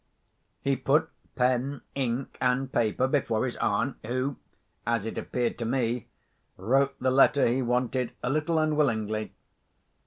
He 0.61 0.77
put 0.77 1.11
pen, 1.35 1.83
ink, 1.93 2.35
and 2.41 2.73
paper 2.73 3.05
before 3.07 3.45
his 3.45 3.55
aunt, 3.57 3.97
who 4.03 4.37
(as 4.83 5.05
it 5.05 5.15
appeared 5.15 5.59
to 5.59 5.65
me) 5.65 6.07
wrote 6.57 6.97
the 6.99 7.11
letter 7.11 7.45
he 7.47 7.61
wanted 7.61 8.11
a 8.23 8.31
little 8.31 8.57
unwillingly. 8.57 9.31